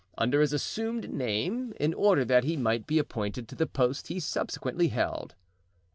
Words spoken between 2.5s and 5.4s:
might be appointed to the post he subsequently held.